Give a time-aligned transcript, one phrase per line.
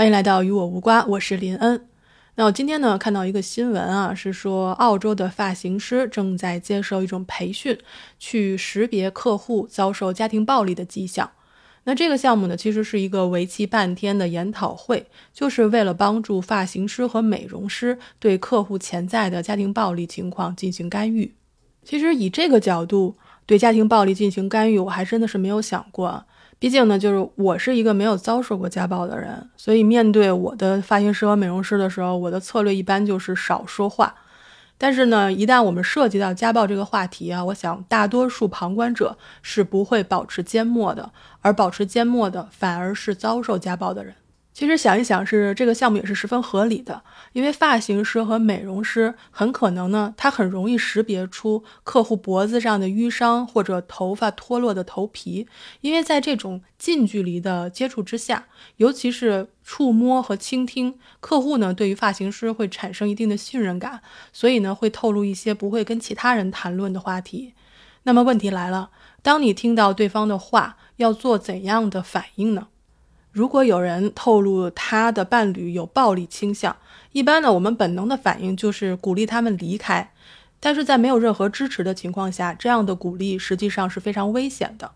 [0.00, 1.86] 欢迎来到与我无瓜，我是林恩。
[2.36, 7.78] 那我今天呢看到一个新闻啊，是说澳洲的发型师正在接受一种培训，
[8.18, 11.30] 去识别客户遭受家庭暴力的迹象。
[11.84, 21.34] 那这个项目呢，其实是一个为期半天的研讨会，就是为了帮助发型师和美容师对客户潜在的家庭暴力情况进行干预。
[21.84, 26.24] 其实以这个角度对家庭暴力进行干预，我还真的是没有想过。
[26.60, 34.14] 毕竟呢，就是我是一个没有遭受过家暴的人，所以面对我的发型师和美容师的时候，我的策略一般就是少说话。
[34.76, 44.14] 但是呢，一旦我们涉及到家暴这个话题啊，我想大多数旁观者是不会保持缄默的，而保持缄默的反而是遭受家暴的人。
[44.52, 55.46] 其实想一想，是这个项目也是十分合理的，因为发型师和美容师很可能呢，他很容易识别出客户脖子上的淤伤或者头发脱落的头皮，
[55.80, 67.54] 因为在这种近距离的接触之下，尤其是触摸和倾听，客户呢对于发型师会产生一定的信任感，所以呢会透露一些不会跟其他人谈论的话题。
[68.02, 68.90] 那么问题来了，
[69.22, 72.66] 当你听到对方的话，要做怎样的反应呢？
[73.32, 76.76] 如果有人透露他的伴侣有暴力倾向，
[77.12, 80.12] 一般呢，我们本能的反应就是鼓励他们离开。
[80.58, 84.90] 但是在没有任何支持的情况下，这样的鼓励实际上是非常危险的。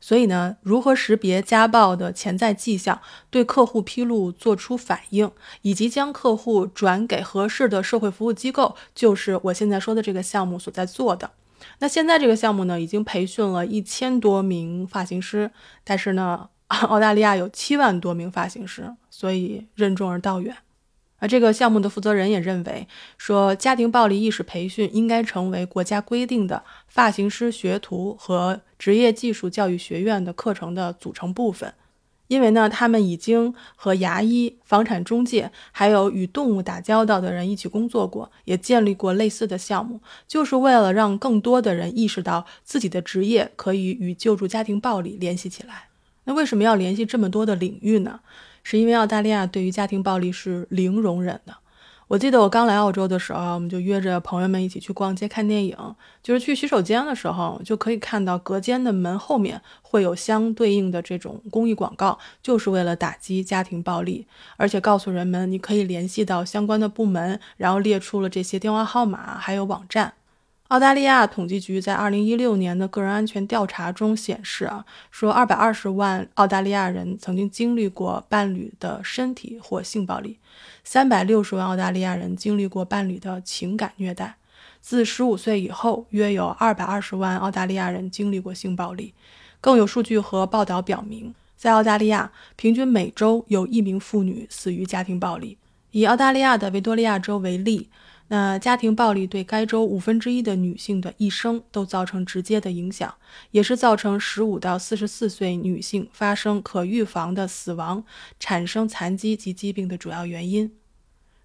[0.00, 5.30] 所以呢，如何识别家暴的潜在迹象，对客户披露做出反应，
[5.62, 11.30] 以及将客户转给合适的社会服务机构，就是我现在说的这个项目所在做的。
[11.78, 15.50] 那现在这个项目呢，已经培训了一千多名发型师，
[15.84, 16.48] 但是呢。
[16.68, 20.56] 澳大利亚有七万多名发型师，所以任重而道远。
[21.20, 31.74] 而这个项目的负责人也认为，说家庭暴力意识培训应该成为国家规定的发型师学徒和职业技术教育学院的课程的组成部分。
[32.28, 45.88] 因为呢，他们已经和牙医、房产中介，还有与动物打交道的人一起工作过，也建立过类似的项目，就是为了让更多的人意识到自己的职业可以与救助家庭暴力联系起来。
[46.28, 48.20] 那为什么要联系这么多的领域呢？
[48.62, 51.56] 是因为澳大利亚对于家庭暴力是零容忍的。
[52.06, 55.74] 我记得我刚来澳洲的时候，我们就约着朋友们一起去逛街看电影，
[56.22, 64.26] 就是去洗手间的时候，就可以看到隔间的门后面会有相对应的这种公益广告，就是为了打击家庭暴力，
[64.58, 70.12] 而且告诉人们你可以联系到相关的部门，然后列出了这些电话号码还有网站。
[70.68, 80.38] 澳大利亚统计局在二零一六年的个人安全调查中显示，啊，说二百二十万澳大利亚人曾经经历过伴侣的身体或性暴力，
[80.84, 84.36] 三百六十万澳大利亚人经历过伴侣的情感虐待。
[84.82, 89.14] 自十五岁以后，约有二百二十万澳大利亚人经历过性暴力。
[89.62, 95.56] 更有数据和报道表明，在澳大利亚，平均每周有一名妇女死于家庭暴力。
[95.92, 97.88] 以澳大利亚的维多利亚州为例。
[98.30, 103.14] 那家庭暴力对该州五分之一的女性的一生都造成直接的影响，
[103.52, 108.04] 也是造成十五到四十四岁女性发生可预防的死亡、
[108.38, 110.70] 产生残疾及疾病的主要原因。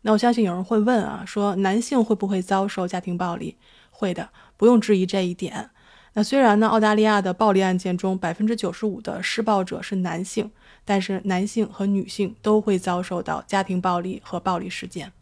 [0.00, 3.56] 那我相信有人会问啊，说男性会不会遭受家庭暴力？
[3.90, 5.70] 会的，不用质疑这一点。
[6.14, 10.50] 那虽然呢，澳大利亚的暴力案件中百分之九十五的施暴者是男性，
[10.84, 15.12] 但是男性和女性都会遭受到家庭暴力和暴力事件。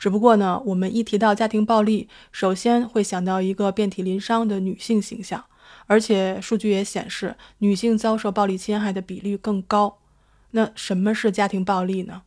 [0.00, 5.44] 只不过呢，我们一提到家庭暴力，首先会想到一个遍体鳞伤的女性形象，
[5.86, 9.98] 而且数据也显示，女性遭受暴力侵害的比率更高。
[10.52, 12.22] 那什么是家庭暴力呢？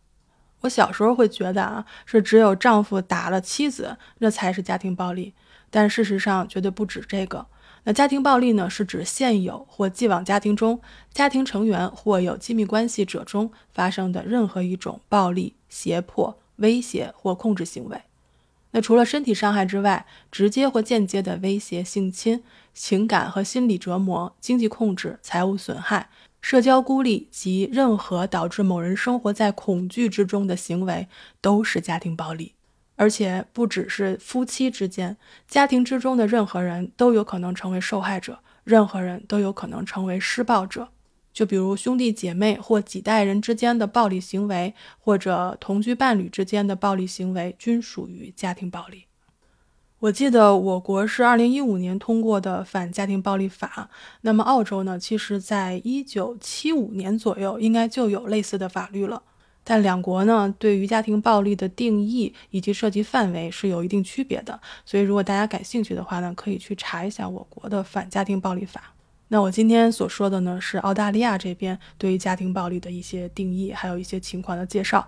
[0.62, 5.34] 我小时候会觉得啊，是只有丈夫打了妻子，那才是家庭暴力。
[5.72, 7.48] 但事实上绝对不止这个。
[7.86, 10.80] 那家庭暴力呢，是指现有或既往家庭中
[11.12, 16.38] 家庭成员或有亲密关系者中发生的任何一种暴力、胁迫。
[16.58, 18.02] 威胁或控制行为，
[18.72, 22.44] 那除了身体伤害之外，直接或间接的威胁、性侵、
[22.74, 26.10] 情感和心理折磨、经济控制、财务损害、
[26.42, 31.08] 社交孤立及任何导致某人生活在恐惧之中的行为，
[31.42, 32.54] 都是家庭暴力。
[32.96, 35.18] 而且不只是夫妻之间，
[35.48, 40.90] 家庭之中的任何人都有可能成为受害者，任何人都有可能成为施暴者。
[41.34, 49.06] 就比如兄弟姐妹或几代人之间的暴力行为，或者同居伴侣之间的暴力行为，均属于家庭暴力。
[50.00, 53.90] 我记得我国是二零一五年通过的反家庭暴力法，
[54.22, 59.24] 那么澳洲呢，其实在一九七五年左右应该就有类似的法律了。
[59.64, 64.60] 但两国呢，对于家庭暴力的定义以及涉及范围是有一定区别的。
[64.84, 68.94] 所以如果大家感兴趣的话呢，可以去查一下我国的反家庭暴力法。
[69.30, 75.08] 那我今天所说的呢，是澳大利亚这边对于家庭暴力的一些定义，还有一些情况的介绍。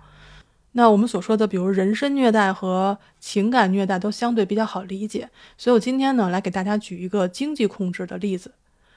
[0.72, 5.30] 那我们所说的，比如人身虐待和情感虐待，都相对比较好理解。
[5.56, 8.52] 所以我今天呢，来给大家举一个经济控制的例子。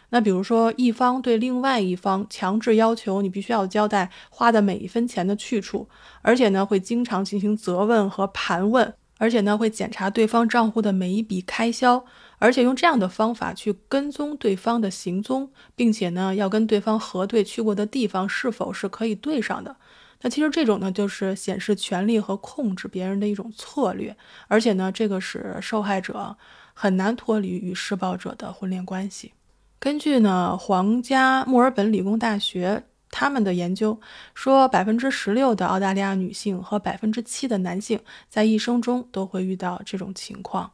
[0.10, 5.88] 那比如说，一方对另外一方强制要求你必须要交代花的每一分钱的去处，
[6.24, 12.04] 而且呢，会经常进行责问和盘问，而且呢，会检查对方账户的每一笔开销。
[12.40, 19.76] 而且用这样的方法去跟踪对方的行踪，并且呢，要跟对方核对去过的地方是否是可以对上的。
[20.22, 24.18] 那其实这种呢，就是显示权力和控制别人的一种策略。
[24.48, 26.36] 而且呢，这个使受害者
[26.74, 29.34] 很难脱离与施暴者的婚恋关系。
[29.80, 34.00] 根据呢，皇家墨尔本理工大学他们的研究
[34.34, 40.72] 说，百分之十六的澳大利亚女性和百分之七的男性在一生中都会遇到这种情况。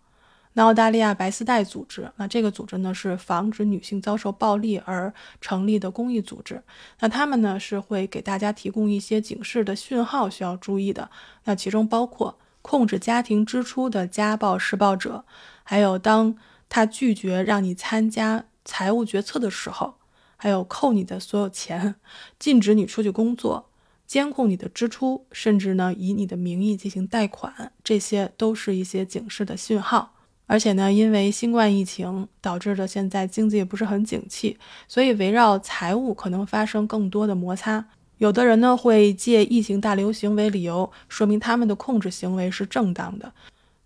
[0.58, 6.64] 那澳大利亚白丝带组织，那这个组织呢是防止女性遭受暴力而成立的公益组织。
[7.02, 11.10] 那他们呢是会给大家提供一些警示的讯号需要注意的。
[11.44, 15.26] 那其中包括控制家庭支出的家暴施暴者，
[15.64, 16.38] 还有当
[16.70, 19.96] 他拒绝让你参加财务决策的时候，
[20.38, 21.96] 还有扣你的所有钱，
[22.40, 23.70] 禁止你出去工作，
[24.08, 30.14] 监控你的支出，甚至呢以你的名义进行贷款，这些都是一些警示的讯号。
[30.48, 34.58] 而且呢，因为新冠疫情导致的现在经济也不是很景气，
[34.88, 37.86] 所以围绕财务可能发生更多的摩擦。
[38.18, 43.34] 有的人呢会借疫情大流行为理由，说明他们的控制行为是正当的，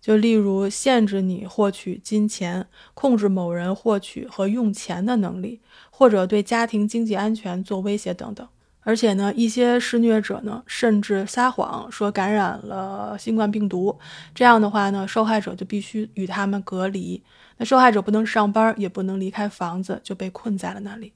[0.00, 5.60] 就例如限制你获取金钱，控制某人获取和用钱的能力，
[5.90, 8.46] 或者对家庭经济安全做威胁等等。
[8.82, 13.98] 而且呢，一些施虐者呢，甚至撒谎说感染了新冠病毒。
[14.34, 17.22] 这样的话呢，受害者就必须与他们隔离。
[17.58, 21.12] 那受害者不能上班，也不能离开房子，就被困在了那里。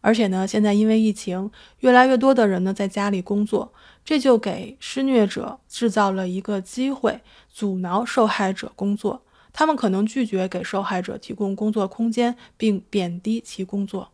[0.00, 1.50] 而且呢，现在因为疫情，
[1.80, 3.72] 越来越多的人呢在家里工作，
[4.04, 9.22] 这就给施虐者制造了一个机会，阻挠受害者工作。
[9.52, 14.08] 他们可能拒绝给受害者提供工作空间，并贬低其工作。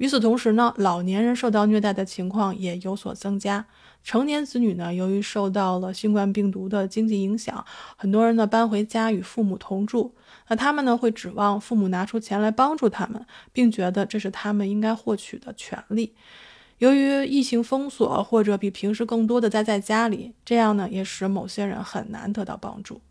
[0.00, 3.66] 与此同时呢，老年人受到虐待的情况也有所增加。
[4.02, 7.62] 成年子女呢，由于受到了新冠病毒的经济影响，
[7.96, 10.14] 很多人呢搬回家与父母同住。
[10.48, 16.14] 那他们呢会指望父母拿出钱来帮助他们，并觉得这是他们应该获取的权利。
[16.78, 23.02] 由于疫情封锁或者比平时更多的待在家里，这样呢也使某些人很难得到帮助。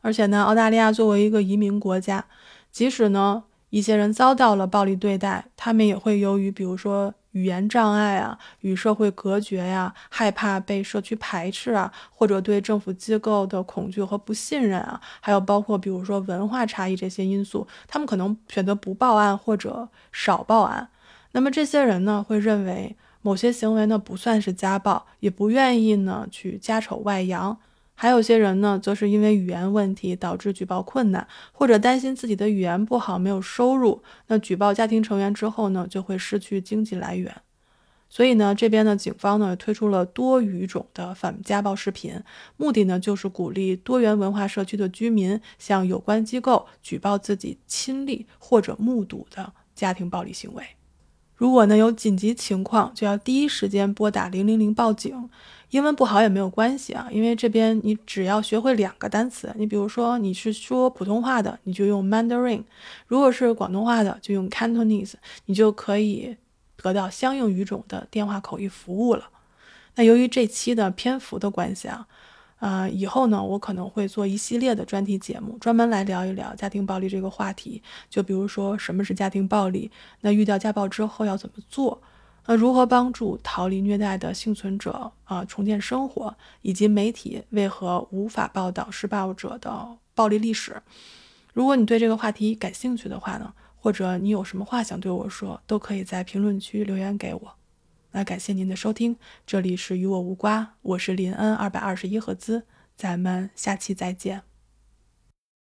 [0.00, 2.24] 而且呢，澳大利亚作为一个移民国家，
[2.72, 3.44] 即使呢。
[3.70, 20.88] 一些人遭到了暴力对待，他们也会由于比如说语言障碍啊、与社会隔绝呀、害怕被社区排斥啊，或者对政府机构的恐惧和不信任啊，还有包括比如说文化差异这些因素，他们可能选择不报案或者少报案。
[21.32, 27.58] 那么这些人呢，会认为某些行为呢不算是家暴，也不愿意呢去家丑外扬。
[28.00, 37.34] 还有些人呢，则是因为语言问题导致举报困难，或者担心自己的语言不好没有收入，那举报家庭成员之后呢，就会失去经济来源。
[38.08, 42.22] 所以呢，这边呢警方呢推出了多语种的反家暴视频，
[42.56, 50.62] 目的呢就是鼓励多元文化社区的居民向有关机构举报自己亲历或者目睹的家庭暴力行为。
[51.38, 55.30] 如果呢有紧急情况，就要第一时间拨打零零零报警。
[55.70, 59.54] 英文不好也没有关系啊，因为这边你只要学会两个单词。
[59.56, 62.62] 你比如说你是说普通话的，你就用 Mandarin；
[63.06, 65.14] 如果是广东话的，就用 Cantonese，
[65.46, 66.36] 你就可以
[66.76, 69.30] 得到相应语种的电话口译服务了。
[69.94, 72.06] 那由于这期的篇幅的关系啊。
[72.58, 77.82] 啊，以后呢，我可能会做一系列的专题节目，专门来聊一聊家庭暴力这个话题。
[78.10, 79.90] 就比如说，什么是家庭暴力？
[80.20, 82.00] 那遇到家暴之后要怎么做？
[82.46, 86.34] 那如何帮助逃离虐待的幸存者啊重建生活？
[86.62, 90.82] 以及媒体为何无法报道施暴者的暴力历史？
[91.52, 97.54] 如果你对这个话题感兴趣的话呢，或者你有什么话想对我说，都可以在评论区留言给我。
[98.12, 102.64] 那感谢您的收听，这里是与我无瓜，我是林恩二百二十一赫兹，
[102.96, 104.47] 咱们下期再见。